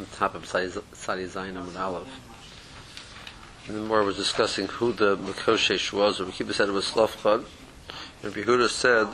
[0.00, 0.68] on top of Sadi
[1.26, 2.08] Zayin and Aleph.
[3.66, 6.18] And then more was discussing who the Makoshesh was.
[6.18, 7.44] Rabbi Kiva said it was Slofchad.
[8.22, 9.08] Rabbi Yehuda said,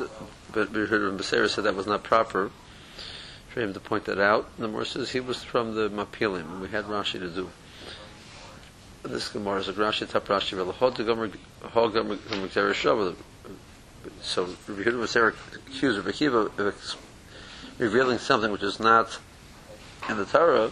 [0.52, 2.50] but Rabbi Yehuda and Beseira said that was not proper
[3.48, 4.48] for him to point that out.
[4.56, 7.50] And the more says he was from the Mapilim, and we had Rashi to do.
[9.02, 10.94] This Gemara is a Rashi Tap Rashi Velahod
[11.70, 13.14] Hogam Gomer Shavah.
[14.22, 15.34] So Rabbi Yehuda and Beseira
[15.66, 16.96] accused Rabbi Kiva of
[17.78, 19.18] revealing something which is not
[20.08, 20.70] in the Torah,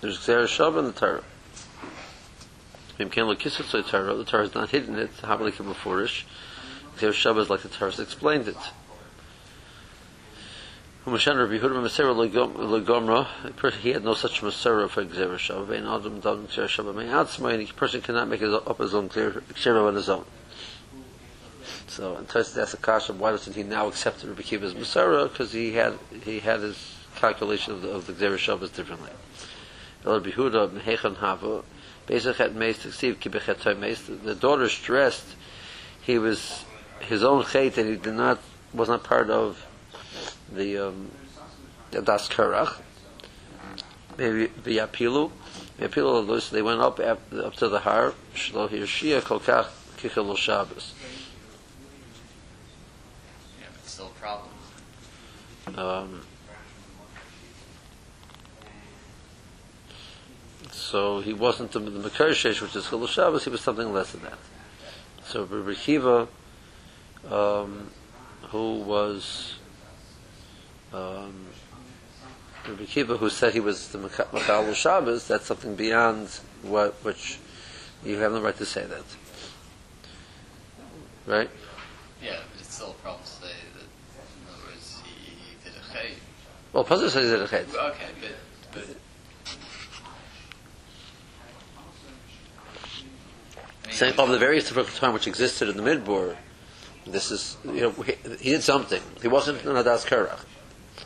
[0.00, 1.24] there's Xer Shav in the Torah.
[2.98, 6.24] The Torah is not hidden it, Habali Kibafurish.
[6.98, 8.56] Xer Shav is like the Torah has explained it.
[11.04, 11.24] He had
[14.04, 17.72] no such Masera for Xer Shav, Vein Adam Dam Xer Shav, Mein Atzma, and a
[17.74, 20.24] person cannot make up his own Xer Shav on his own.
[21.88, 25.30] So, and Tosis asks a kasha, why doesn't he now accept Rabbi Kiva's Masera?
[25.30, 29.10] Because he had he had his calculation of the, of the Xer Shabbos differently.
[30.04, 31.62] Rabbi Yehuda Mehechan Hava
[32.06, 34.02] Bezechet Meis Tsiv Kibechet Meis.
[34.06, 35.24] The daughter stressed
[36.02, 36.64] he was
[37.00, 38.40] his own chait and he did not
[38.72, 39.66] was not part of
[40.52, 41.10] the um,
[41.90, 42.80] Das Kerach.
[44.16, 45.30] Maybe Yapilu.
[45.80, 49.66] Yapilu they went up up to the har Shlo Hirshia Kolkach
[49.98, 50.94] Kichel Shabbos.
[53.60, 54.50] Yeah, but still a problem.
[55.76, 56.22] Um,
[60.90, 64.22] so he wasn't the, the Mekarshesh, which is Chilul Shabbos, he was something less than
[64.22, 64.38] that.
[65.24, 66.28] So Rabbi Kiva,
[67.28, 67.90] um,
[68.50, 69.54] who was
[70.92, 71.46] um,
[72.68, 76.28] Rabbi Kiva, who said he was the Mechal Shabbos, that's something beyond
[76.62, 77.40] what which
[78.04, 79.02] you have no right to say that,
[81.26, 81.50] right?
[82.22, 85.72] Yeah, but it's still a problem to say that, in other words, he, he did
[85.74, 86.12] a chay.
[86.72, 87.44] Well, Pasuk says he did a.
[87.44, 88.30] Okay, but,
[94.02, 96.36] of the various different time which existed in the midbar,
[97.06, 99.00] this is you know he, he did something.
[99.22, 100.44] He wasn't an adas kerach.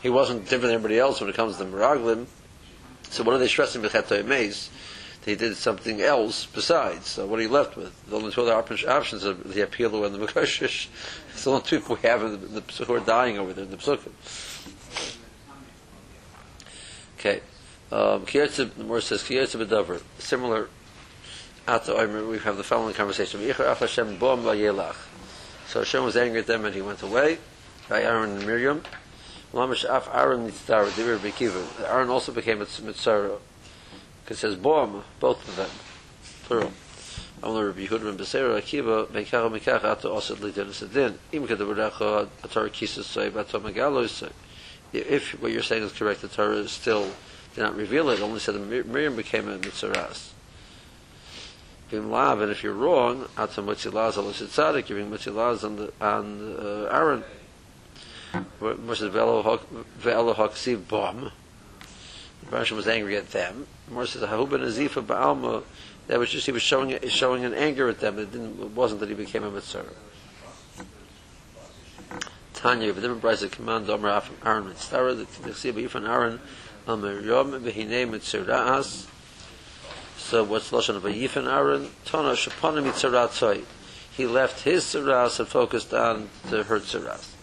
[0.03, 2.26] He wasn't different than everybody else when it comes to the meraglim.
[3.10, 4.70] So what are they stressing b'chetay meis?
[5.25, 7.06] He did something else besides.
[7.06, 7.92] So what are you left with?
[8.09, 10.88] The only two other op- options are the Apilu and the Mekoshish.
[11.32, 13.70] It's the only two we have in the, the, who are dying over there in
[13.70, 14.12] the Psukim.
[17.19, 17.41] Okay.
[17.93, 20.00] Um, Kiyotze, the Morse says, Kiyotze b'davar.
[20.19, 20.69] Similar
[21.69, 23.41] Ato Omer, we have the following conversation.
[23.41, 23.78] So
[25.78, 27.38] Hashem was angry at them and he went away.
[27.88, 28.82] By Aaron and Miriam.
[29.53, 29.70] Aaron
[32.09, 33.38] also became a mitzara.
[34.22, 35.70] Because it says bom, both of them.
[36.44, 36.72] Plural.
[37.43, 42.70] Amar Rabbi Yehuda ben Beseira Akiva Mekach Mekach Ato Osad Lidin Sedin Im Atar
[43.31, 44.31] Bato Megalo
[44.93, 47.10] If what you're saying is correct, the Torah is still
[47.54, 48.20] did not reveal it.
[48.20, 50.32] Only said Miriam became a mitzaras.
[51.90, 55.92] Bim lav, and if you're wrong, atam mitzilaz al tzadik, you're being mitzilaz on the
[56.00, 57.24] on uh, Aaron.
[58.60, 61.32] Moshe velo haksiv bom.
[62.50, 63.66] Rashi was angry at them.
[63.90, 65.64] Moshe says hahuben azifa ba'alma.
[66.06, 68.18] That was just he was showing showing an anger at them.
[68.18, 68.60] It didn't.
[68.60, 69.84] It wasn't that he became a mitzvah.
[72.54, 76.40] Tanya, the different price of command Omer Af Aaron Mitzvah, the Tzibah Yifan Aaron
[76.86, 78.84] Al Miriam V'hinei Mitzvah
[80.20, 81.91] So what's Lashon of Yifan Aaron?
[82.04, 83.64] Tana Shapanim Mitzvah
[84.16, 87.34] He left his Tzaras and focused on the her Tzaras.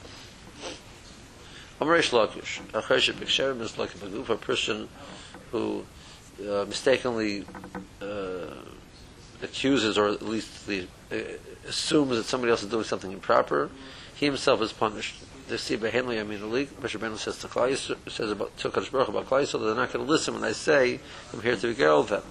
[1.81, 4.88] Omer Ish Lakish, Achesh B'Ksherim is like a person
[5.51, 5.85] who
[6.39, 7.45] uh, mistakenly
[8.01, 8.55] uh,
[9.44, 11.17] accuses or at least the, uh,
[11.67, 13.69] assumes that somebody else is doing something improper,
[14.15, 15.15] he himself is punished.
[15.49, 17.75] The Siba Henley, I mean, the league, Moshe Benu says to Klai,
[18.09, 21.01] says about to Baruch about Klai, so they're not going to listen when I say,
[21.33, 22.23] I'm here to regale them.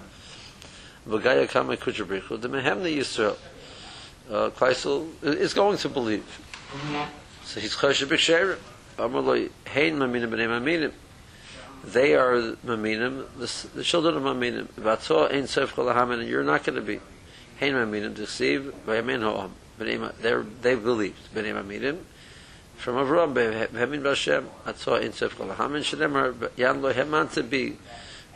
[1.09, 3.37] V'gaya kama kujabrichu, the Mehemne Yisrael.
[4.29, 6.41] Uh, Kleisel is going to believe.
[7.45, 8.59] So he's Choshe B'Ksherim.
[8.99, 10.93] Amaloi, Hein Maminim B'nei Maminim.
[11.85, 14.67] They are Maminim, the, the children of Maminim.
[14.81, 16.99] V'atzor Ein Sof Kol HaMamin, and you're not going to be.
[17.61, 19.53] Hein Maminim, T'chsiv, V'yamin Ho'am.
[19.79, 21.33] They're, they believed.
[21.33, 21.99] B'nei Maminim.
[22.79, 27.77] From Avram, B'hemin B'Hashem, Atzor Ein Sof Kol HaMamin, Shedemar, Yan Lo Heman to be.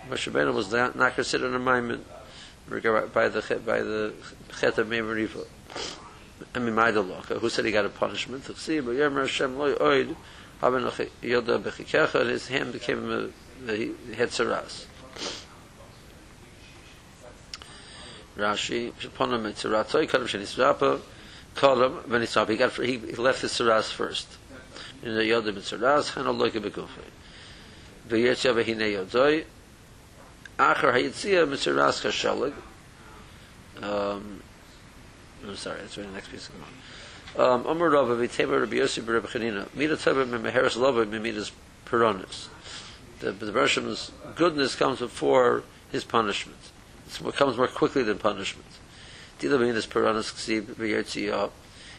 [0.08, 2.00] Moshe Benu was not, not considered a Maimin
[2.69, 4.13] by the by the
[4.59, 5.45] Chet of Meimeriva.
[6.53, 8.43] I mean, Maidaloka, who said he got a punishment.
[8.43, 10.15] T'chsiv, V'yamer Hashem Lo Yoid,
[10.61, 10.83] Haben
[11.21, 13.29] Yoda Bechikecha, and his hand became a,
[13.65, 14.85] the Hetzeras.
[18.37, 20.99] Rashi, Shaponim Etzeratoi, Kadam Shenisrapa,
[21.55, 22.49] Kolam, Venisrapa.
[22.49, 24.27] He got, he, he left his Saras first.
[25.03, 27.11] In the Yoda Mitzeras, Chano Loike Bekufe.
[28.09, 28.85] ויצא והנה
[30.60, 31.74] Acher Hayitzia Mr.
[31.74, 32.52] Raska Shalig.
[33.82, 34.42] Um,
[35.42, 36.54] I'm sorry, that's right the next piece of
[37.34, 37.54] Gemara.
[37.54, 41.50] Um, Omer Rabba V'teva Rabbi Yossi B'Rabbi Chanina Mida Teva M'Meheres Lava M'Midas
[41.86, 42.48] Peronis.
[43.20, 46.58] The, the Bershim's goodness comes before his punishment.
[47.06, 48.68] It comes more quickly than punishment.
[49.38, 51.50] Dila M'Midas Peronis Ksiv V'Yertziyah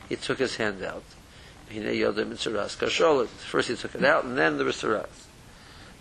[0.07, 1.01] He took his hand out.
[1.67, 1.79] First
[3.69, 5.09] he took it out, and then the Risarat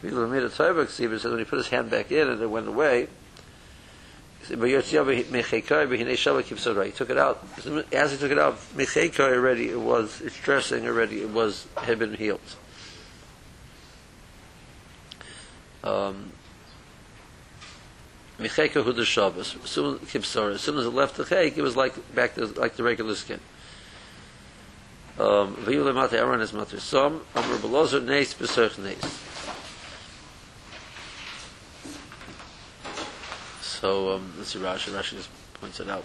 [0.03, 0.11] tzuras.
[0.11, 2.51] Dila mimidas teva ksiv, it says when he put his hand back in and it
[2.51, 3.09] went away,
[4.51, 4.63] he took
[7.11, 7.45] it out.
[7.93, 11.99] As he took it out, Mecheka already it was it's dressing already it was had
[11.99, 12.41] been healed.
[15.85, 16.33] Um,
[18.39, 19.57] Mecheka hu the Shabbos.
[19.63, 23.15] As soon as it left the chayk, it was like back to like the regular
[23.15, 23.41] skin.
[25.19, 27.21] Um, Vayule mate Aaron is mater som.
[27.37, 29.21] Amr belozer neis beserch neis.
[33.81, 34.91] So um, let's see Rashi.
[34.91, 36.05] Rashi just points it out.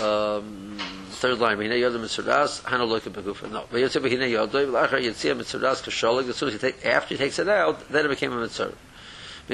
[0.00, 0.78] Um,
[1.10, 3.50] third line, V'hinei yodem mitzuras, hana loika begufa.
[3.50, 6.28] No, v'yotze v'hinei yodoi, v'lachar yitzia mitzuras kasholig.
[6.28, 8.36] As soon as he take, after he takes it out, then it became a.
[8.36, 8.48] Min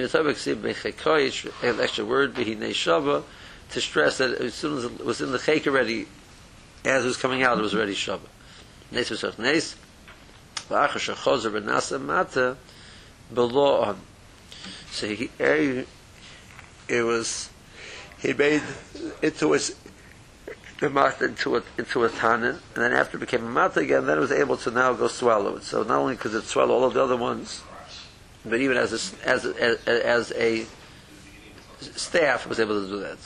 [0.04, 3.22] atov eksiv b'chekoy, an extra word, v'hinei shava,
[3.70, 6.06] to stress that as soon as it was in the chayk already,
[6.84, 8.20] as it was coming out, it was already shava.
[8.90, 9.76] Nes v'sach nes,
[10.68, 12.56] v'achar shechozer v'nasa mata.
[14.90, 15.30] So he,
[16.88, 17.50] it was
[18.20, 18.62] he made
[19.22, 19.76] into his
[20.82, 24.04] the mouth into a into a tannin, and then after it became a mouth again,
[24.06, 25.62] then it was able to now go swallow it.
[25.62, 27.62] So not only could it swallow all of the other ones,
[28.44, 30.66] but even as a, as a, as, as a
[31.80, 33.18] staff was able to do that.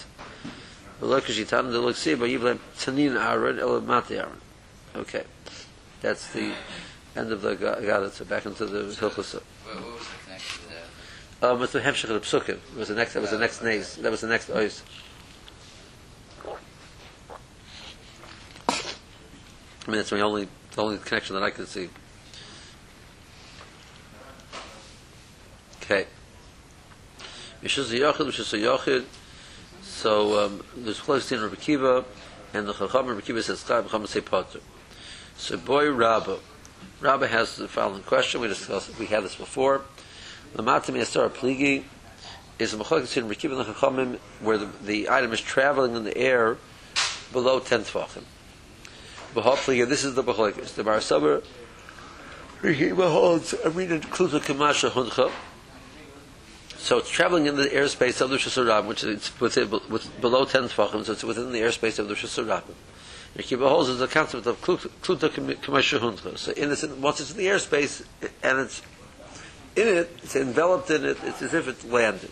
[4.95, 5.25] Okay,
[6.03, 6.53] that's the
[7.17, 8.29] end of the Gadatza.
[8.29, 9.43] Back into the Hilchasa.
[9.65, 10.66] What, was the connection to?
[11.47, 12.57] Um, it's the Hemshech of the Psukim.
[12.57, 13.13] It was the next.
[13.13, 13.95] That was the next nays.
[13.97, 14.83] That was the next ois.
[19.87, 21.89] I mean, that's my only the only connection that I can see.
[25.83, 26.07] Okay.
[27.63, 29.05] Mishus Yochid, Mishus Yochid.
[29.83, 32.05] So um, there's close in Rabbi Kiva,
[32.55, 34.61] and the Chacham Rabbi Kiva says, "Chacham Chacham say Potter."
[35.37, 36.41] So boy Rabba,
[37.01, 38.41] Rabba has the following question.
[38.41, 38.99] We discussed.
[38.99, 39.83] We had this before.
[40.57, 41.85] Lamatami Asar Pligi
[42.59, 46.57] is a machlokes in Rekiv and where the, the item is traveling in the air
[47.31, 48.25] below ten tefachim.
[49.35, 50.75] B'ha Pligi, this is the machlokes.
[50.75, 51.43] The Bar Saber
[52.63, 55.31] Rekiv holds a reading kluza kamasha huncha.
[56.79, 60.63] So it's traveling in the airspace of the Shasarab, which is within, with, below ten
[60.63, 62.63] tefachim, so it's within the airspace of the Shasarab.
[63.37, 66.39] Rekiv holds is the concept of kluza kamasha huncha.
[66.39, 68.07] So in this, once it's in the airspace
[68.43, 68.81] and it's
[69.77, 72.31] in it, it's enveloped in it, it's as if it's landed.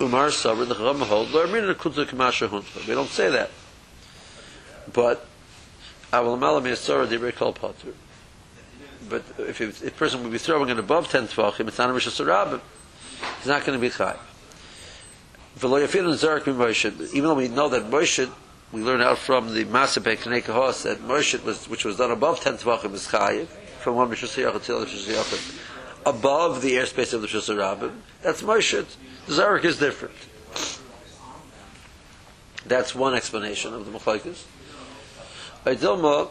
[0.00, 2.86] Umar Sabr, the Chacham hold, lo Amrina Kutza Kamasha Hunta.
[2.86, 3.50] We don't say that.
[4.92, 5.26] But.
[9.08, 12.08] But if a person would be throwing it above 10 Tvachim, it's not a Rosh
[12.08, 12.60] Hashanah,
[13.38, 14.16] he's not going to be Chai.
[15.56, 15.70] Even
[17.24, 18.30] though we know that Moshe,
[18.72, 22.58] we learn out from the Masabek Nekahos that Moshe, was, which was done above 10
[22.58, 23.48] Tvachim, is Chayiv,
[23.86, 25.60] from one Rishus to the Rishus Yachid,
[26.04, 28.84] above the airspace of the Rishus Rabbim, that's Moshe.
[29.28, 30.16] Zarek is different.
[32.66, 34.44] That's one explanation of the Machlaikas.
[35.62, 36.30] By Dilma,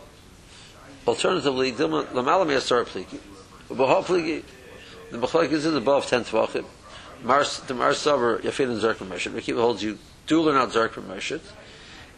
[1.08, 3.20] alternatively, Dilma, Lamalam Yasar Pliki,
[3.74, 4.04] Baha
[5.12, 6.66] the Machlaikas is above 10 Tvachim.
[7.24, 9.32] Mars, the Mars Savar, Yafin and Zark Moshe.
[9.32, 9.98] Rikiva holds you
[10.28, 11.40] do learn out Zark Moshe.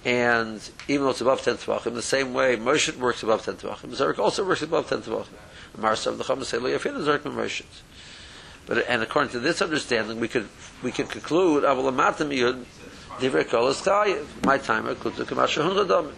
[0.06, 3.90] And even though it's above 10 tvachim, the same way Moshe works above 10 tvachim,
[3.96, 5.28] Zarek also works above 10 tvachim.
[5.78, 7.64] Marsav the Chama say, Lo Yafin Zarek Moshe.
[8.68, 10.48] But and according to this understanding, we could
[10.84, 12.66] we could conclude Avalamatim Yud
[13.18, 14.26] Divrei Chayiv.
[14.46, 16.12] My includes the Kamasha Huncha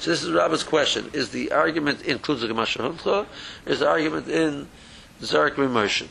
[0.00, 3.26] So this is Rabbi's question: Is the argument includes the Kamasha Huncha?
[3.64, 4.68] Is the argument in
[5.22, 6.06] Zarek Moshe?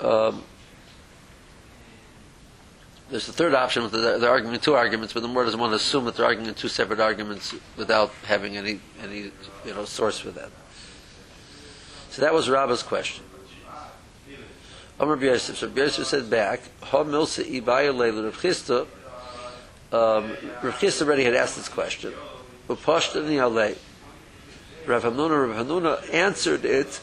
[0.00, 0.42] Um,
[3.14, 5.70] there's the third option with the, they're arguing two arguments, but the more doesn't want
[5.70, 9.30] to assume that they're arguing two separate arguments without having any any
[9.64, 10.50] you know source for that.
[12.10, 13.24] So that was Rabba's question.
[14.98, 18.80] Amr Yosef, so Yosef said back, Rav Chisda,
[19.92, 22.12] um, Rav Chisda already had asked this question.
[22.66, 23.46] Rav Hamnuna,
[24.88, 27.00] Rav Hamnuna answered it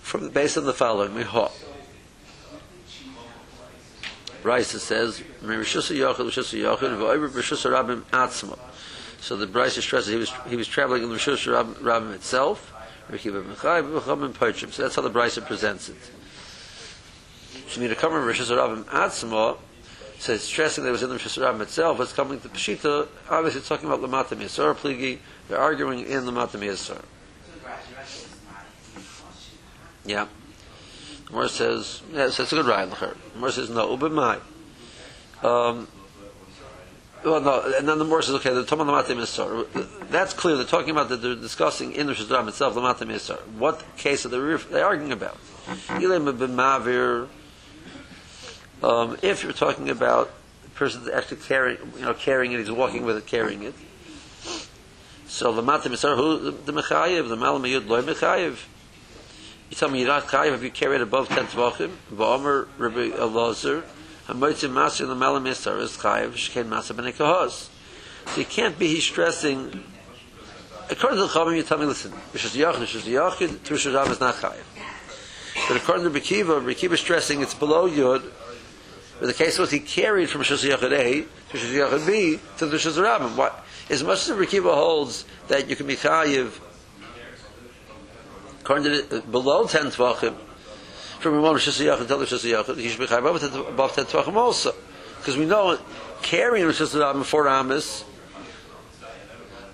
[0.00, 1.14] from based on the following.
[1.14, 1.88] Raisa says, "Rishus Yochid,
[4.00, 4.28] Rishus Yochid, v'oiver Rishus
[7.70, 8.58] Rabim Atzma."
[9.20, 11.46] So the Brisa stresses he was he was traveling in the Rishus
[11.80, 12.72] Rabbim itself,
[13.10, 14.72] Rekiva Mechayiv, B'cham Poitrim.
[14.72, 15.96] So that's how the Brisa presents it.
[17.68, 19.58] Shemina Kamer Rishus Rabbim Atzma
[20.18, 22.00] says stressing that it was in the Rishus Rabbim itself.
[22.00, 23.08] It's coming to Pshita.
[23.28, 25.18] Obviously, it's talking about Lamata Miyasar Pligi.
[25.48, 27.02] They're arguing in Lamata Miyasar.
[30.06, 30.26] Yeah.
[31.30, 32.90] Gemara says, yes, that's a good ride.
[32.90, 34.40] The Gemara says, no, ubimai.
[35.42, 35.88] Um,
[37.24, 40.08] well, no, and then the Gemara says, okay, the Tomah Lamata Miyasar.
[40.10, 40.56] That's clear.
[40.56, 43.38] They're talking about that they're discussing in the Rabbim itself, Lamata Miyasar.
[43.58, 45.38] What case are they, arguing about?
[48.82, 50.30] Um, if you're talking about
[50.62, 53.74] the person that's actually carrying, you know, carrying it, he's walking with it, carrying it.
[55.26, 58.58] So matam is who the mechayev, the malam yud loy mechayev.
[59.70, 61.92] You tell me you're not chayev if you carry it above ten tvachim.
[62.12, 63.84] Va'omer Rabbi Elazar,
[64.26, 67.68] hamotzim maser the malam yisar is chayev shkein maser b'nei kahos.
[68.26, 69.84] So you can't be he's stressing.
[70.90, 74.10] According to the Chavim, you tell me, listen, Rishas Yachid, Rishas Yachid, to Rishas Rav
[74.10, 74.64] is not chayev.
[75.68, 78.24] But according to Bekiva, Bekiva is stressing it's below Yud,
[79.20, 82.66] but the case was he carried from Shus Yachid A to Shus Yachid B to
[82.66, 83.36] the Shus Rabbim.
[83.36, 83.64] What?
[83.88, 86.58] As much as Rekiva holds that you can be chayiv
[88.64, 90.34] Uh, below 10 tvachim,
[91.18, 94.74] from one Shus Yachid to the Shus he should be chayiv above 10 tvachim also.
[95.18, 95.78] Because we know
[96.22, 98.04] carrying Shus Rabbim for Amos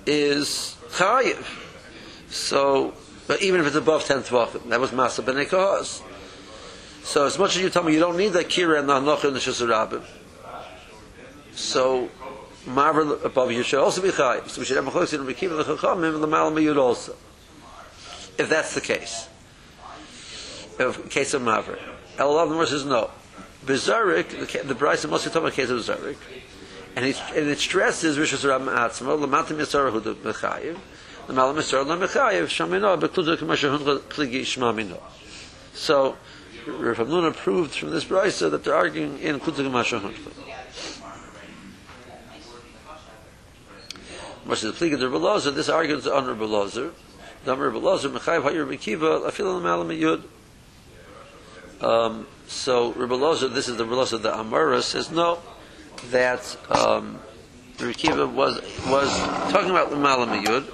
[0.06, 1.44] is chayiv.
[2.30, 2.94] So,
[3.26, 6.02] but even if it's above 10 tvachim, that was Masa B'nei Kahos.
[7.02, 9.26] So as much as you tell me you don't need that kira and the hanocha
[9.26, 10.02] in the shusarabim,
[11.52, 12.08] so
[12.66, 14.44] marvel above you should also be chai.
[14.46, 17.14] So we should have a chosin and rekiva the chachamim and the malam also.
[18.38, 19.28] If that's the case,
[20.78, 21.78] if case of maver,
[22.16, 23.10] the says no.
[23.64, 26.16] Bezarik, the, the Bryce must talking about case of Bezarik,
[26.94, 30.78] and, and it stresses Rishus Rabbim Atzma, Lamatim Yisar Hu Mechayiv,
[31.26, 35.00] the Malam Yisar La Mechayiv, Shamino, Bekluduk Mashahun Kligi Shmamino.
[35.74, 36.16] So,
[36.66, 40.14] Rav proved from this brisa that they're arguing in Kutzuk Mashahun.
[44.44, 46.92] Much as the pliga the Belozer, this argument is Belozer.
[46.92, 47.15] The
[47.48, 50.22] Amr Belozer, Mechayiv Hayir Bekiva, Afil Malam Yud.
[51.80, 55.38] Um, so Rebbelozer, this is the Rebbelozer, the Amara says no,
[56.10, 57.18] that um,
[57.78, 59.10] the Rekiva was was
[59.52, 60.64] talking about the Malam Yud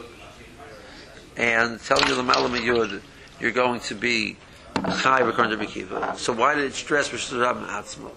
[1.37, 3.03] and telling you the Malam Yud
[3.41, 4.37] you're going to be
[5.01, 6.17] Chai according to Rekiva.
[6.17, 8.11] So why did it stress Rishus Rabbim Atzma?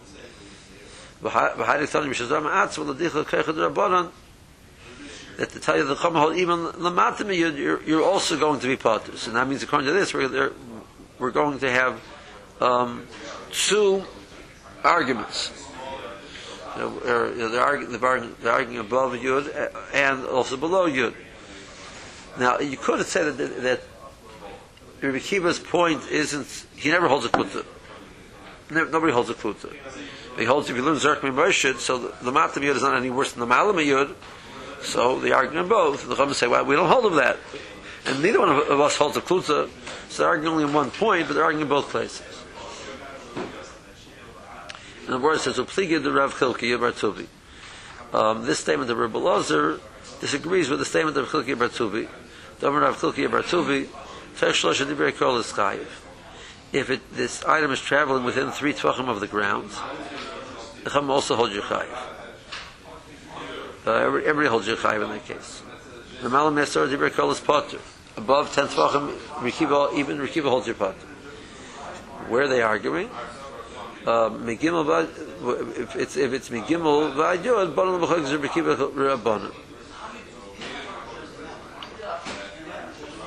[1.24, 4.12] V'haydik telling Rishus Rabbim Atzma l'dicha keichad Rabbanan
[5.38, 9.28] that tell you the Chama hold even Lamatim you're, you're also going to be potters.
[9.28, 10.52] And that means according to this we're,
[11.20, 12.02] we're going to have
[12.62, 13.08] um,
[13.52, 14.04] two
[14.84, 15.52] arguments.
[16.78, 21.14] You or, you know, they're, arguing, they're, arguing, above Yud and also below Yud.
[22.38, 23.82] Now, you could have said that, that
[25.02, 27.66] Rabbi Kiva's point isn't, he never holds a kuta.
[28.70, 29.74] Nobody holds a kuta.
[30.38, 33.10] He holds, if you learn Zerk Mimashid, so the, the Matam Yud is not any
[33.10, 34.14] worse than the Malam Yud,
[34.86, 36.08] so they argue in both.
[36.08, 37.38] The Chum say, well, we don't hold of that.
[38.06, 39.68] And neither one of us holds a kuta,
[40.10, 42.22] so they're arguing only in one point, but they're arguing in both places.
[45.06, 47.28] And the word says, "Upligid the Rav Chilki Bartuvi."
[48.14, 49.80] Um, this statement of Rabbi Lazar
[50.20, 52.08] disagrees with the statement of Chilki Bartuvi.
[52.60, 53.90] The Rav Chilki Bartuvi,
[56.74, 59.70] if it, this item is traveling within three tvachim of the ground,
[60.84, 62.15] the Chum also holds your chayiv.
[63.86, 65.62] Uh, every, everybody holds your chayiv in that case.
[66.24, 67.80] The Malam Yasar Dibra Kol is potter.
[68.18, 70.98] Above ten tvachim, Rikiva, even Rikiva holds your potter.
[72.28, 73.10] Where are they arguing?
[74.06, 75.08] Megimel
[75.78, 79.54] if it's if it's Megimel v'ayod banon b'chag zer b'kiva rabbanon.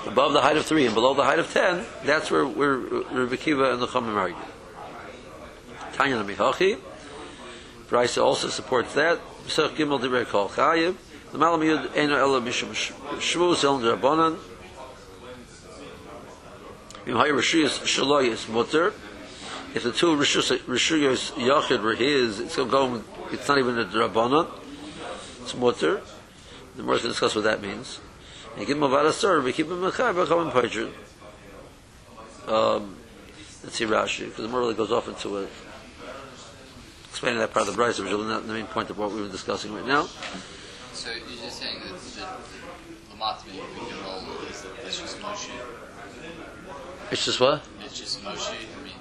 [0.07, 3.37] Above the height of three and below the height of ten, that's where where Rabbi
[3.37, 4.37] Kiva and the Chachamim argue.
[5.93, 6.79] Tanya Mihachi,
[7.89, 9.21] Brisa also supports that.
[9.49, 10.49] Pesach Gimel Kol.
[10.49, 12.71] The Malam Yud Eno Ela Mishum
[13.19, 14.39] Shvu Zel Rabbanon.
[17.07, 18.93] Im Rishuyas Mutter
[19.75, 23.05] if the two rishuyos yachid were his, it's going.
[23.31, 24.49] It's not even a drabanan.
[25.43, 26.01] It's mutter.
[26.77, 28.01] The more to discuss what that means.
[28.57, 30.93] And give him a vadasar, we keep him a come in
[32.53, 32.97] Um,
[33.63, 35.47] let's see Rashi, because the more really goes off into a
[37.19, 39.21] explaining that part of the brisa, which is not the main point of what we
[39.21, 40.07] were discussing right now.
[40.93, 42.23] So you're just saying that the
[43.13, 45.51] Lamatmi Gimel is it's just Moshe.
[47.11, 47.65] It's just what?
[47.85, 48.55] It's just Moshe.
[48.55, 48.95] I mean,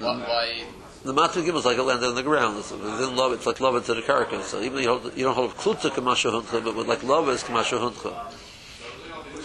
[0.00, 0.18] why?
[0.18, 0.64] why
[1.04, 2.58] the matzah gimel is like it landed on the ground.
[2.58, 4.42] It's, within love, it's like love to the karka.
[4.42, 7.44] So even you, hold, you don't hold klutza kamasha huncha, but with like love is
[7.44, 8.32] kamasha huncha.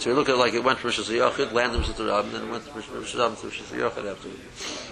[0.00, 2.50] So you look at it like it went from Yachid, landed Rab, and then it
[2.50, 4.91] went from Rishas Rab to Rishas Yachid afterwards.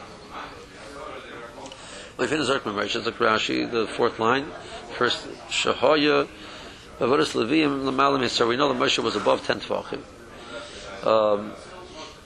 [2.20, 4.44] We finish Zerkman Rishas like Rashi, the fourth line,
[4.98, 6.28] first Shahoya,
[6.98, 8.48] Avodas Leviim Lamalim Yisrael.
[8.48, 10.02] We know that Moshe was above ten tvachim.
[11.06, 11.54] Um,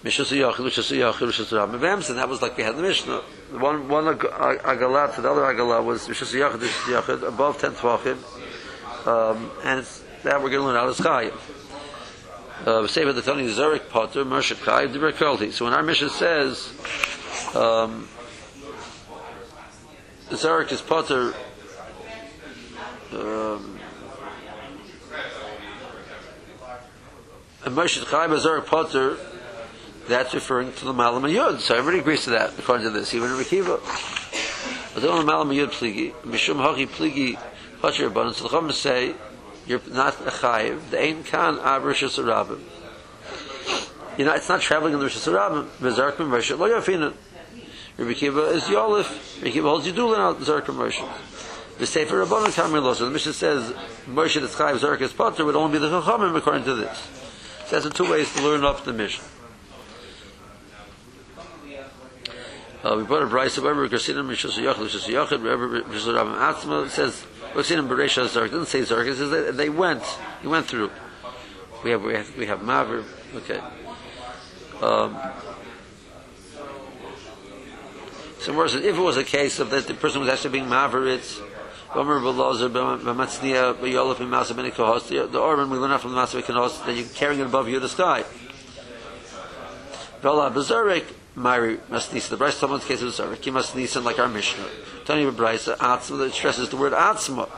[0.02, 1.72] Mishas Yachid, Rishas Yachid, Rishas Rab.
[1.72, 3.18] And that was like we had the Mishnah.
[3.52, 7.60] One one ag- ag- agalah to the other agalah was Rishas Yachid, Rishas Yachid, above
[7.60, 8.16] ten tvachim.
[9.06, 9.86] Um, and
[10.24, 11.32] that we're going to learn out of Chayim.
[12.66, 15.52] Uh, say the Tony Zarek Potter, Mershit Chayim, Kelti.
[15.52, 16.68] So when our mission says,
[17.54, 18.08] um,
[20.34, 21.34] Zarek is Potter,
[23.12, 23.78] um,
[27.64, 29.16] and Mershit Chayim is Zarek Potter,
[30.08, 31.60] that's referring to the Malam Yud.
[31.60, 33.80] So everybody agrees to that, according to this, even in Rekiva.
[34.94, 37.38] But on the Malam Yud Pligi, Mishum Haki Pligi,
[37.80, 39.14] Potter Abundance, the Chum say,
[39.66, 40.90] you're not a chayiv.
[40.90, 42.60] The ain kan av rishus rabim.
[44.18, 45.66] You know, it's not traveling in the rishus rabim.
[45.80, 47.14] V'zarkim rishus lo yafina.
[47.96, 49.38] Rabbi Kiva is yolif.
[49.38, 51.78] Rabbi Kiva holds yidulin out zarkim rishus.
[51.78, 53.00] The Sefer Rabbanon Kamir Losa.
[53.00, 53.72] The Mishnah says
[54.06, 56.98] Moshe that's chayiv zarkim potter would only be the chachamim according to this.
[57.66, 59.24] So that's the two ways to learn up the Mishnah.
[62.84, 66.90] Uh, we brought a of Eber Kasinim Rishus Yachid Rishus Yachid Eber Rishus Rabim Atzma.
[66.90, 67.24] Says
[67.54, 68.50] in Beresha Zark.
[68.50, 69.06] Doesn't say Zark.
[69.06, 70.02] It says they, they went.
[70.42, 70.90] He went through.
[71.82, 73.04] We have we have we have Maver.
[73.36, 73.60] Okay.
[74.82, 75.16] Um,
[78.44, 81.40] so says if it was a case of that the person was actually being Maverit,
[81.94, 85.08] Omer Belazer B'Matznia B'Yolef B'Masa B'Nei Kohos.
[85.08, 87.88] The Orban we learn from the Masa B'Kohos that you're carrying it above you the
[87.88, 88.24] sky.
[90.20, 92.28] V'Allah B'Zarek Mari Masnisa.
[92.30, 93.42] The Bryce someone's case of Zarek.
[93.42, 94.68] He Masnisa like our Mishnah.
[95.04, 97.48] Tony Bryce Atzma that stresses the word Atzma.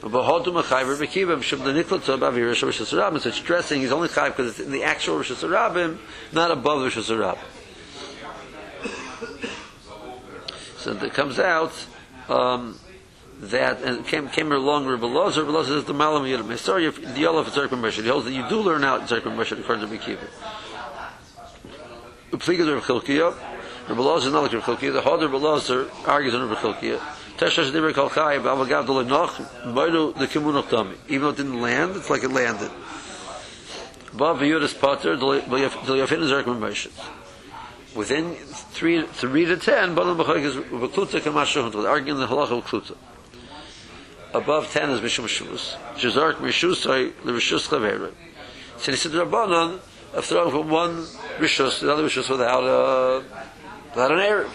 [0.00, 0.08] So
[3.28, 5.98] it's stressing he's only chayv because it's in the actual Rishus Harabim,
[6.32, 7.57] not above Rishus Harabim.
[10.88, 11.72] So it comes out
[12.30, 12.78] um,
[13.40, 15.44] that and came came along Rabbi Lozer.
[15.44, 16.56] Rabbi Lozer is the Malam Yidam.
[16.56, 18.02] Sorry, the Yolaf is Zerk Moshe.
[18.02, 20.26] He holds that you do learn out Zerk Moshe according to Rabbi Kiva.
[22.30, 23.34] Upligas Rabbi Chilkiah.
[23.90, 24.92] Rabbi is not like Rabbi Chilkiah.
[24.94, 27.00] The Hoder Rabbi Lozer argues on Rabbi Chilkiah.
[27.36, 29.34] Teshash Dibber Kol Chai, Bavagav Dole Noch,
[29.66, 30.96] Moidu the Kimunach Tami.
[31.08, 32.70] Even though it didn't land, it's like it landed.
[34.12, 36.90] Bav Yudis Potter, Dilyafin Zerk Moshe.
[37.98, 42.64] Within three, three to ten, Balam B'chayk is V'kluta Kamashu Huntul, arguing the halacha of
[42.64, 42.96] Kluta.
[44.32, 45.76] Above ten is Mishum Shus.
[45.96, 48.12] Shazark Mishusai, L'Rishus Chavera.
[48.76, 49.80] So he said the Rabbanon
[50.14, 51.06] of throwing from one
[51.38, 53.24] Rishus to another Rishus without, a,
[53.88, 54.50] without an Erev.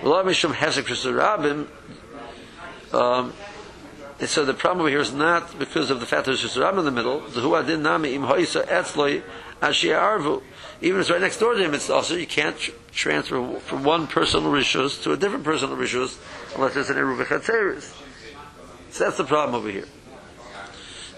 [0.00, 1.68] V'lo Mishum Hesek Rishus Rabim,
[2.92, 3.32] um,
[4.18, 6.80] and so the problem here is not because of the fact that there's a Ram
[6.80, 7.20] in the middle.
[7.20, 9.22] The Hu Adin Nami Im Hoisa Etzloi
[9.60, 10.42] Ashia Arvu.
[10.80, 13.84] Even if it's right next door to him, it's also you can't tr- transfer from
[13.84, 16.16] one personal rishus to a different personal rishus
[16.54, 17.94] unless there's an eruv chatzeris.
[18.90, 19.86] So that's the problem over here.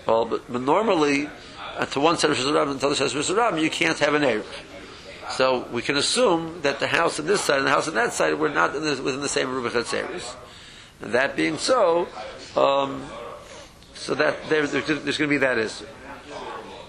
[0.07, 1.29] Well, but, but normally
[1.77, 4.15] uh, to one set of rishus and to the set of rishus you can't have
[4.15, 4.47] an eruv.
[5.31, 8.13] So we can assume that the house on this side and the house on that
[8.13, 10.35] side were not the, within the same eruv chatzeris.
[11.03, 12.09] And that being so,
[12.57, 13.07] um,
[13.95, 15.87] so that there, there's, there's going to be that issue.
[15.91, 16.89] Well, how you stay in the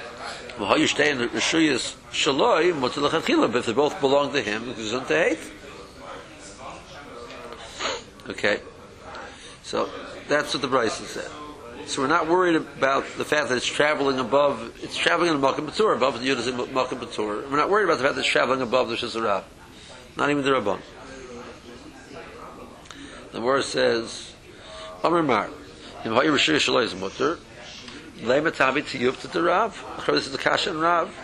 [0.00, 0.78] Shaloi, Motzilachatchila, but
[3.56, 5.38] if they both belong to him, it's on to hate.
[8.28, 8.60] Okay.
[9.62, 9.88] So,
[10.28, 11.30] that's what the Bryce said.
[11.86, 15.46] So we're not worried about the fact that it's traveling above, it's traveling in the
[15.46, 17.50] Malkim Batur, above the Yudas in Malkim Batur.
[17.50, 19.44] We're not worried about the fact that it's traveling above the Shazarab.
[20.16, 20.78] Not even the Rabban.
[23.32, 24.34] The verse says,
[25.02, 25.48] Amr Mar,
[26.04, 27.38] Im Hayu Rishuyas Shaloi is Mutter,
[28.22, 30.04] Lema Tabi to the Rav.
[30.06, 31.14] This is the Kasha and Rav.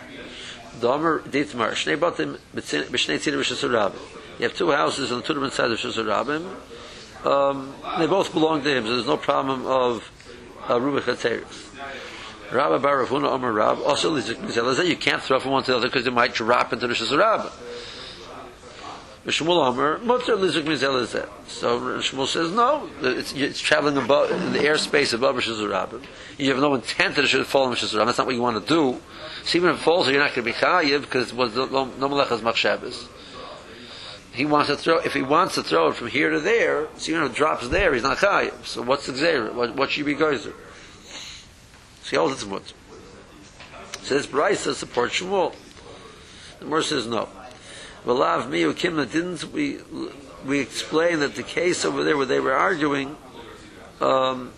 [0.81, 1.73] Domer Ditmar.
[1.73, 3.99] Shnei Batim B'shnei Tzidin Rishus Rabim.
[4.39, 7.27] You have two houses on the two different sides of Rishus Rabim.
[7.27, 10.11] Um, they both belong to him, so there's no problem of
[10.69, 11.65] uh, Ruba Chatzeris.
[12.53, 13.79] Rabbi Bar Ravuna Omer Rab.
[13.81, 17.09] Also, you can't throw from one to the other because they might drop into Rishus
[17.09, 17.53] Rabim.
[19.33, 19.99] Shmuel.
[21.49, 26.05] So Shmuel says, no, it's, it's traveling above, in the airspace above Rishus Harabim.
[26.39, 28.07] You have no intent that it should fall on Rishus Harabim.
[28.07, 29.01] That's not what you want to do.
[29.45, 31.67] So even if it falls, you're not going to be chayiv because it was no
[31.87, 33.09] malechas machshabes.
[34.33, 37.11] He wants to throw, if he wants to throw it from here to there, so
[37.11, 38.67] even if it drops there, he's not chayiv.
[38.67, 39.53] So what's the gzeir?
[39.53, 40.53] What, what should be geyser?
[42.03, 42.75] So he holds it's mutter.
[44.03, 45.55] So this Brisa supports Shmuel.
[46.61, 47.29] The Mer says no.
[48.07, 49.81] V'lav miyu kimna, didn't we,
[50.47, 53.17] we explain that the case over there where they were arguing,
[54.01, 54.53] um,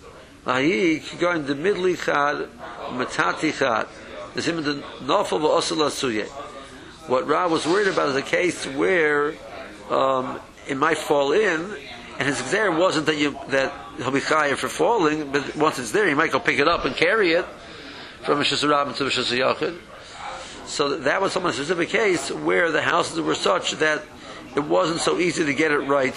[0.47, 2.49] Ahi, going to midli chad,
[2.91, 3.89] matati chad.
[4.35, 6.29] There's him the nofel v'osel asuye.
[7.09, 9.35] What Rav was worried about is a case where
[9.89, 11.75] um, it might fall in,
[12.19, 15.93] and his exer wasn't that you that he'll be chayav for falling, but once it's
[15.93, 17.47] there, he might go pick it up and carry it
[18.25, 19.79] from a shizarab to a shizayachid.
[20.69, 24.03] So that was some specific case where the houses were such that
[24.55, 26.15] it wasn't so easy to get it right.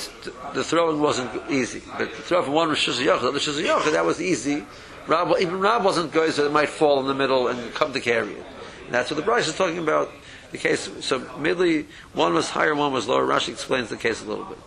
[0.54, 1.82] The throwing wasn't easy.
[1.98, 4.66] But the throw from one was shizayachid, the other that was easy.
[5.08, 8.00] Rab, even Rab wasn't good, so it might fall in the middle and come to
[8.00, 8.46] carry it.
[8.86, 10.12] And that's what the Bryce is talking about.
[10.52, 13.26] The case, so midly, one was higher, one was lower.
[13.26, 14.58] Rashi explains the case a little bit.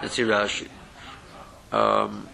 [0.00, 0.68] Let's see Rashi.
[1.72, 2.28] Um,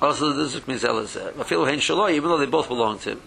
[0.00, 3.22] also, is Mizela said, I feel hein shaloi, even though they both belong to him.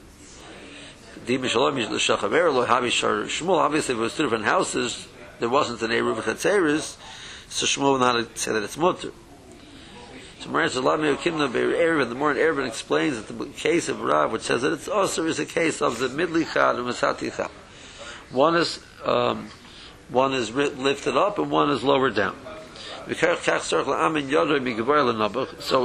[1.26, 3.58] Dim shaloi mish l'shachaver lo havi shar Shmuel.
[3.58, 5.08] Obviously, if it was two different houses,
[5.40, 6.98] there wasn't an eruv chatzeres,
[7.50, 9.12] so Shmuel would not say that it's mutter.
[10.40, 14.32] So Maran says, "Lami Kimna Erev." The more Erev explains that the case of Rav,
[14.32, 17.50] which says that it's also is a case of the midli chad and masati chad.
[18.32, 19.50] One is um,
[20.08, 22.36] one is lifted up and one is lowered down.
[23.10, 23.16] So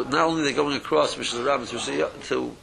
[0.03, 2.55] not only they're going across Mishazarabim to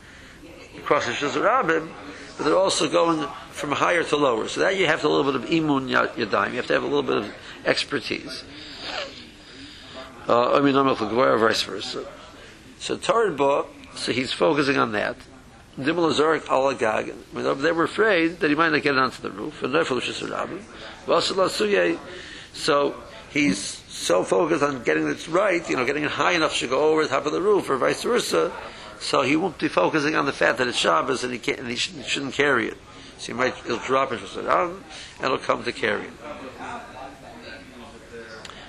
[0.78, 1.89] across Mishazarabim,
[2.38, 4.47] but they're also going from higher to lower.
[4.47, 6.52] So that you have to a little bit of imun yadayim.
[6.52, 7.34] You have to have a little bit of
[7.65, 8.43] expertise.
[10.28, 12.06] Uh, I mean, I'm vice versa.
[12.78, 15.17] So Tarba, so he's focusing on that.
[15.80, 17.62] Dimel Alagag.
[17.62, 20.02] They were afraid that he might not get onto the roof, and therefore
[22.54, 22.95] So
[23.32, 26.91] he's so focused on getting it right, you know, getting it high enough to go
[26.91, 28.51] over the top of the roof, or vice versa.
[28.99, 31.67] So he won't be focusing on the fact that it's Shabbos and he can't, and
[31.67, 32.77] he shouldn't, shouldn't carry it.
[33.17, 34.84] So he might he'll drop it and
[35.21, 36.13] it'll come to carry it.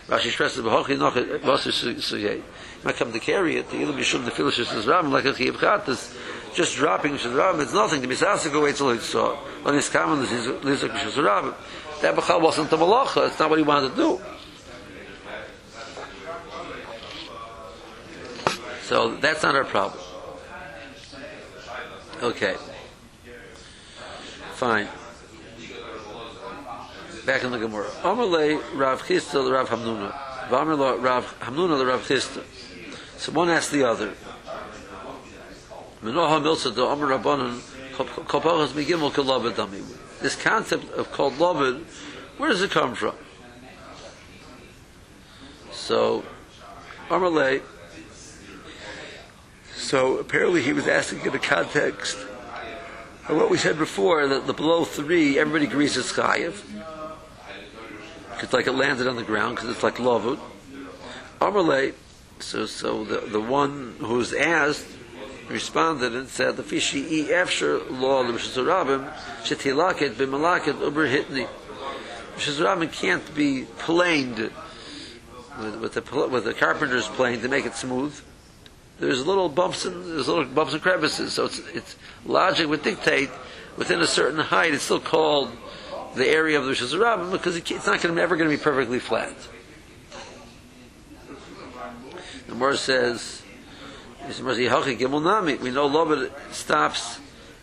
[0.09, 2.43] Rashi stresses b'hochi noch v'osir suyei.
[2.83, 3.71] Might come to carry it.
[3.71, 6.17] The ilu mishum the filish is ram like a chiyuv chatas.
[6.55, 8.03] Just dropping shizram, it's nothing.
[8.03, 9.37] The misasa go wait till it's so.
[9.63, 11.55] When it's common, is lizak shizram.
[12.03, 13.29] That b'chal wasn't the malacha.
[13.29, 14.21] It's not what he wanted to do.
[18.83, 20.03] So that's not our problem.
[22.23, 22.57] Okay.
[24.55, 24.88] Fine
[27.25, 27.88] back in the Gemara.
[28.03, 30.12] Amalei Rav Chisda the Rav Hamnuna.
[30.49, 32.42] Vamarla Rav Hamnuna Rav Chisda.
[33.16, 34.12] So one asked the other.
[36.03, 37.61] Menoha Milsa do Amar Rabbanon
[37.95, 39.85] Kopachas Migimel Kalabed Dami.
[40.21, 41.85] This concept of called Labed,
[42.38, 43.14] where does it come from?
[45.73, 46.25] So,
[47.09, 47.62] Amalei.
[49.93, 52.17] So apparently he was asking in the context
[53.29, 56.63] of what we said before that the below three everybody agrees it's chayiv.
[58.41, 60.39] It's like it landed on the ground because it's like lavud.
[61.43, 61.93] Amarle,
[62.39, 64.87] so so the the one who's asked
[65.51, 71.47] responded and said the fishy e after law the rabim shetilaket b'malaket uber hitni.
[72.39, 74.51] rabim can't be planed
[75.61, 78.19] with, with the with the carpenter's plane to make it smooth.
[78.99, 83.31] There's little bumps and there's little bumps and crevices, so it's it's logic would dictate
[83.77, 84.75] within a certain height.
[84.75, 85.51] It's still called
[86.15, 88.99] the area of the Hashanah because it's not going to, ever going to be perfectly
[88.99, 89.35] flat.
[92.47, 93.43] The Gemara says,
[94.27, 97.19] we know Lobit stops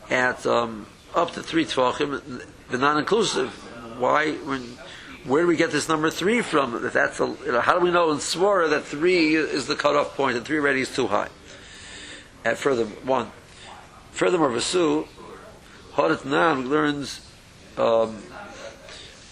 [0.09, 3.51] at um, up to three tvachim, the non-inclusive.
[3.99, 4.33] Why?
[4.33, 4.77] When,
[5.25, 6.81] where do we get this number three from?
[6.81, 9.75] That that's a, you know, how do we know in Swara that three is the
[9.75, 11.29] cutoff point and three already is too high?
[12.45, 13.31] And further one,
[14.11, 15.07] furthermore, Vasu,
[15.93, 17.21] Hodat Nan learns
[17.77, 18.23] um,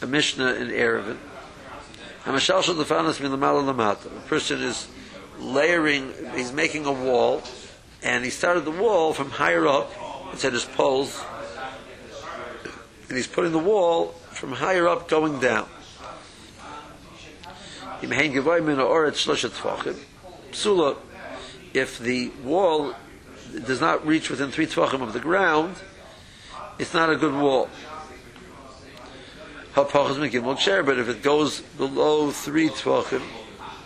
[0.01, 1.17] a Mishnah in Erevin.
[2.25, 2.31] A
[4.27, 4.87] person is
[5.39, 7.41] layering, he's making a wall,
[8.03, 9.89] and he started the wall from higher up,
[10.33, 11.23] it's at his poles,
[13.07, 15.69] and he's putting the wall from higher up going down.
[21.73, 22.93] If the wall
[23.65, 25.75] does not reach within three tvachim of the ground,
[26.79, 27.69] it's not a good wall
[29.77, 33.21] but if it goes below three tvachim,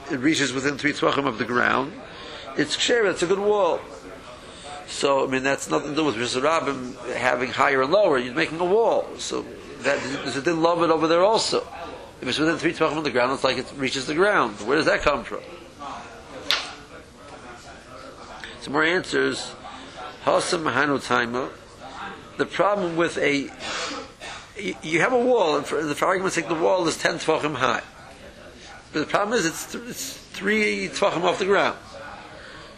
[0.10, 1.92] it reaches within three tvachim of the ground,
[2.58, 3.82] it's ksher, it's a good wall.
[4.88, 8.18] So, I mean, that's nothing to do with Rabim having higher and lower.
[8.18, 9.08] You're making a wall.
[9.18, 9.46] So,
[9.80, 11.68] that, there's a din love it over there also.
[12.22, 14.56] If it's within three tvachim of the ground, it's like it reaches the ground.
[14.62, 15.42] Where does that come from?
[18.62, 19.54] Some more answers.
[20.24, 21.50] Hasam Mahanu Taima.
[22.38, 23.50] the problem with a
[24.84, 27.82] you- have a wall, and for, for argument's sake, the wall is ten tefachim high.
[28.94, 31.78] But the problem is it's, th- it's three tefachim off the ground.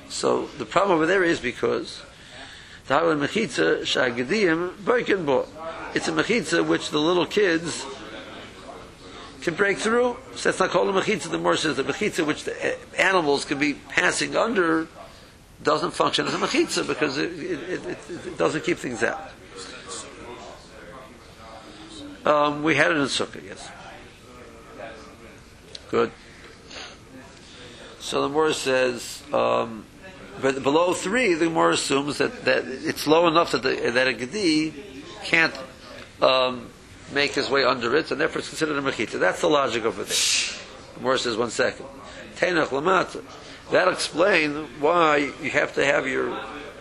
[0.08, 2.02] So the problem over there is because
[2.88, 5.48] the mechitza shagediyim boikin bo.
[5.94, 7.86] It's a mechitza which the little kids
[9.44, 10.18] can break through.
[10.36, 11.30] So that's not called a mechitza.
[11.30, 14.88] The more says the mechitza which the uh, animals can be passing under
[15.62, 19.32] doesn't function as a mechitza because it, it, it, it, it doesn't keep things out.
[22.26, 23.70] Um, we had it in Sukkah, yes.
[25.92, 26.12] Good.
[28.00, 29.86] So the Gemara says, um,
[30.42, 34.14] but below three, the Gemara assumes that, that it's low enough that, the, that a
[34.14, 34.74] Gedi
[35.24, 35.54] can't
[36.22, 36.70] um,
[37.12, 39.20] make his way under it, and therefore it's considered a Mechitza.
[39.20, 39.92] That's the logic there.
[39.92, 41.86] The Gemara says, one second.
[42.36, 43.24] Tenach Lamata.
[43.72, 46.40] That'll explain why you have to have your,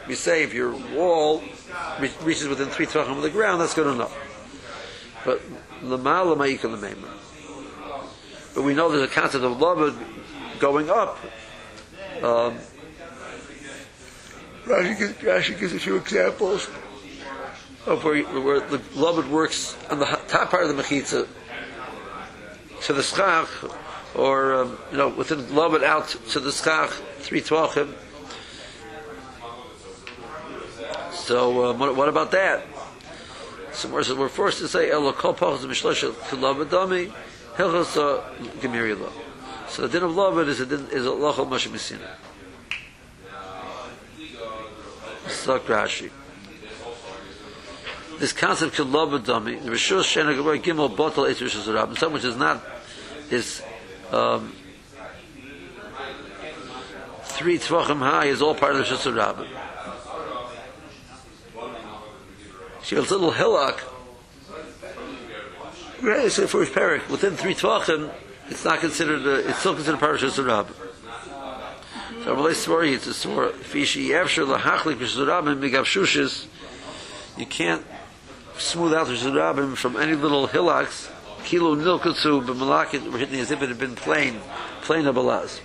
[0.09, 1.43] you say if your wall
[2.23, 4.17] reaches within three tvachim of the ground, that's good enough.
[5.25, 5.41] But
[5.83, 7.09] Lamala Ma'ika Lamema.
[8.55, 9.97] But we know there's a concept of Labad
[10.59, 11.19] going up.
[12.23, 12.59] Um,
[14.65, 16.69] Rashi gives a few examples
[17.87, 21.27] of where, where the Labad works on the top part of the Mechitza
[22.83, 23.49] to the Schach,
[24.15, 27.95] or, um, you know, within Labad out to the Schach, three Tvachim.
[31.13, 32.67] So, um, what, what about that?
[33.73, 37.11] So we're, forced to say Elo Kol Pachas Mishlosha Kulava Dami
[37.55, 38.23] Hilchos
[38.61, 39.11] Gemiri Lo.
[39.69, 42.17] So the din of Lavan is a din is a Lachal Moshe Messina.
[45.27, 46.11] Suck Rashi.
[48.23, 52.25] This concept Kulava Dami, the Rishus Shena Gabar Gimel Botel Eitz Rishus Rabin, something which
[52.25, 52.63] is not
[53.33, 53.61] is
[54.13, 54.53] um,
[57.25, 59.49] three tvachim high is all part of the Rishus Rabin.
[62.85, 63.83] She has a little hillock.
[66.01, 68.09] Right, so for his parak, within three tvachim,
[68.49, 69.27] it's not considered.
[69.27, 70.69] A, it's still considered parashas rab.
[72.23, 73.49] So Rabbi Sori, it's a sore.
[73.49, 76.47] Fishi after lahachlik b'shurabim migav shushis.
[77.37, 77.85] You can't
[78.63, 81.11] smooth out the shurabim from any little hillocks.
[81.45, 84.41] Kilo nilkutsu b'malakit hitting as if it had been plain,
[84.83, 85.61] plain abalaz.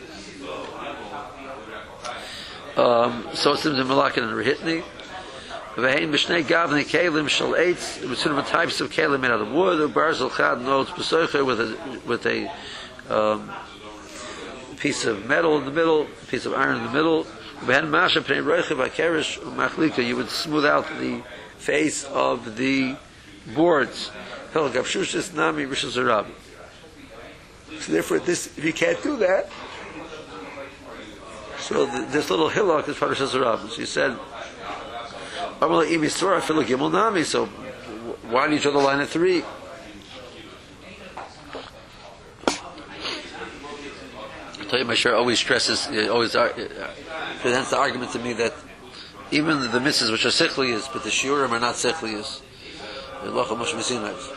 [2.75, 4.83] Um, so it seems in malakin and rehitni.
[5.75, 9.79] V'hein b'shnei gavnei kelim shal eitz, between the types of kelim made out of wood,
[9.79, 12.51] or barzel chad notes b'soicher with a, with a
[13.09, 13.51] um,
[14.77, 17.25] piece of metal in the middle, a piece of iron in the middle.
[17.61, 21.21] V'hen masha pnei ha'kerish u'machlika, you would smooth out the
[21.57, 22.95] face of the
[23.55, 24.11] boards.
[24.53, 24.67] So
[27.91, 29.49] therefore, this, if you can't do that,
[31.59, 33.69] so this little hillock is part of Shazarab.
[33.69, 34.17] So you said,
[37.25, 37.45] so
[38.29, 39.43] why do you draw the line at three?
[44.59, 46.89] I tell you, my share always stresses, always ar- uh,
[47.41, 48.53] presents the argument to me that
[49.31, 51.75] even the misses which are sickliest, but the shiurim are not
[53.73, 54.33] mesinais.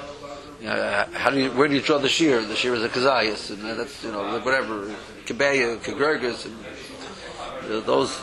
[0.61, 2.45] You know, how do you, where do you draw the shear?
[2.45, 8.21] The shear is a kazayas, and that's, you know, whatever, kabeya, kagurgas, and uh, those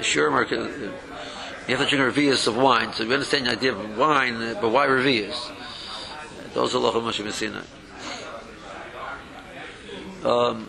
[0.00, 0.44] the shiurim are,
[1.68, 4.70] you have to drink revias of wine, so you understand the idea of wine, but
[4.70, 5.52] why revias?
[6.54, 7.66] Those are locha mush mesinai.
[10.24, 10.68] Um,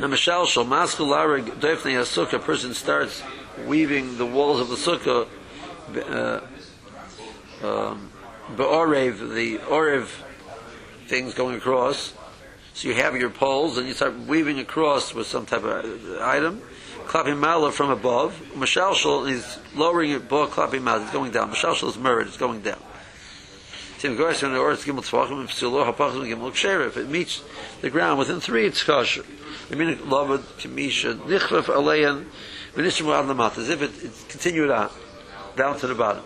[0.00, 3.20] now, Mishal Shal Maskul Lara Defnei Sukkah, a person starts
[3.66, 5.26] weaving the walls of the sukkah,
[7.62, 8.10] uh, um,
[8.56, 10.08] Be'orev, the Orev
[11.06, 12.12] things going across.
[12.74, 16.62] So you have your poles and you start weaving across with some type of item.
[17.06, 18.40] Klapping Mala from above.
[18.54, 21.50] Mashalshal is lowering it, Bo Klapping Mala, it's going down.
[21.50, 22.78] Mashalshal is mirrored, it's going down.
[24.00, 24.04] If
[26.96, 27.42] it meets
[27.80, 29.24] the ground within three, it's kosher.
[29.70, 32.26] I mean, loved, kamisha, nichlef, aleyan,
[32.74, 34.90] v'nishmu ad lamat, as if it, it continued on,
[35.56, 36.22] down to the bottom.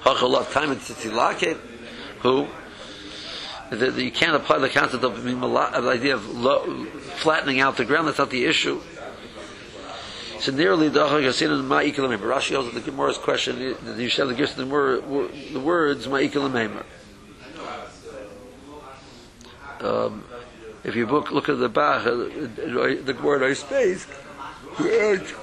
[0.00, 1.58] Hachalot time it's tzilaket,
[2.20, 2.48] who,
[3.70, 6.84] the, the, you can't apply the concept of, the idea of low,
[7.16, 8.80] flattening out the ground, that's not the issue.
[10.42, 14.64] So nearly the Hagasin Ma'ikal Rashi also the Gemara's question, you said the gives the,
[14.64, 16.82] the words Ma'ikal
[19.82, 20.24] um,
[20.82, 24.04] if you book, look at the Bach, the word I space,
[24.80, 25.36] yes,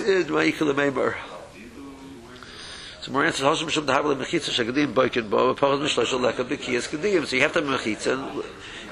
[0.00, 1.16] is Ma'ikal Meimer.
[3.02, 7.26] So more answers, Hashem Shem Dahavel Mechitza Shagadim Boikin Bo, Pachad Mishlosh Aleka Bekiyas Kadim.
[7.26, 8.42] So you have to have Mechitza,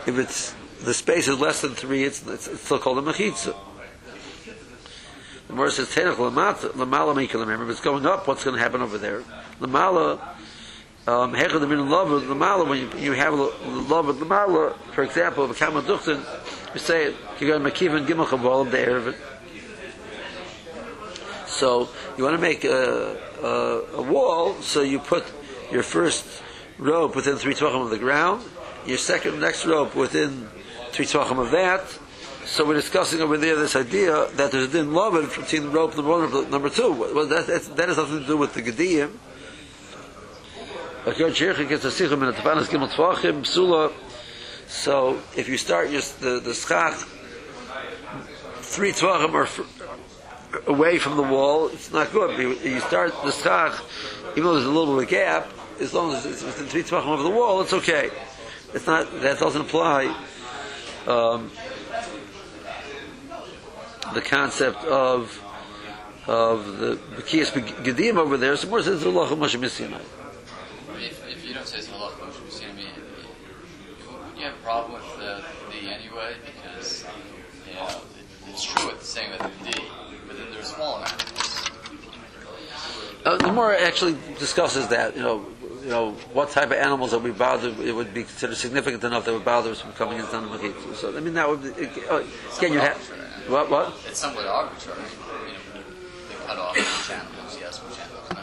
[0.06, 3.56] if it's the space is less than three, it's, it's, it's still called a mechitza.
[5.54, 8.60] The Gemara says, Tenach lamata, lamala mikal, remember, if it's going up, what's going to
[8.60, 9.22] happen over there?
[9.60, 10.18] Lamala,
[11.06, 15.46] um, hechad min love with lamala, when you, you have love with lamala, for example,
[15.46, 16.20] the kama duchtin,
[16.74, 19.14] you say you got makiv and gimel chavalim, the Erev.
[21.46, 21.88] So,
[22.18, 25.24] you want to make a, a, a wall, so you put
[25.70, 26.42] your first
[26.78, 28.44] rope within three tvachim of the ground,
[28.86, 30.48] your second, next rope within
[30.90, 31.96] three tvachim of that,
[32.46, 36.10] so we're discussing over there this idea that there's a din love between rope number
[36.10, 36.92] one number two.
[36.92, 39.10] Well, that, that's, that has nothing to do with the Gediyim.
[44.66, 46.94] So if you start your, the, the schach
[48.56, 49.48] three tvachim or
[50.66, 52.38] away from the wall, it's not good.
[52.38, 53.80] You, you start the schach,
[54.32, 55.48] even though there's a little bit of a gap,
[55.80, 58.10] as long as it's within three tvachim of the wall, it's okay.
[58.72, 60.06] It's not, that doesn't apply.
[61.06, 61.50] Um,
[64.14, 65.42] the concept of
[66.26, 67.50] of the Bekiyas
[67.84, 68.56] Gedim over there.
[68.56, 70.00] So more says the Halacha L'Moshe MiSinai.
[70.96, 72.86] If, if you don't say it's kosher, you see what I mean?
[74.30, 76.36] Would you have a problem with the D anyway?
[76.46, 77.04] Because,
[77.68, 77.96] you know, it,
[78.48, 79.84] it's true it's saying that the D,
[80.26, 81.70] but then there's small amounts.
[83.26, 85.46] Uh, the more actually discusses that, you know,
[85.82, 87.78] you know, what type of animals are we bothered?
[87.80, 90.94] It would be considered significant enough that would bother us from coming into the.
[90.94, 92.22] So I mean, that would be, uh,
[92.58, 92.98] again, you have
[93.48, 93.94] what what.
[94.06, 95.00] It's somewhat arbitrary.
[95.00, 95.82] You know,
[96.28, 98.42] they cut off which animals, yes, which animals no.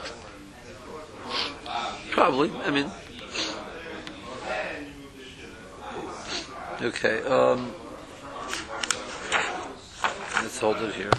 [2.11, 2.51] Probably.
[2.63, 2.91] I mean.
[6.81, 7.21] Okay.
[7.23, 7.73] Um,
[10.41, 11.11] let's hold it here.